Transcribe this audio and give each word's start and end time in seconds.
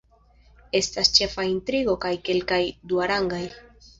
Estas 0.79 1.11
ĉefa 1.17 1.43
intrigo 1.49 1.95
kaj 2.05 2.13
kelkaj 2.29 2.61
duarangaj. 2.93 3.45